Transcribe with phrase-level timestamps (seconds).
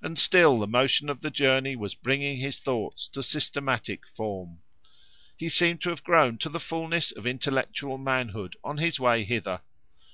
[0.00, 4.62] And still the motion of the journey was bringing his thoughts to systematic form.
[5.36, 9.60] He seemed to have grown to the fulness of intellectual manhood, on his way hither.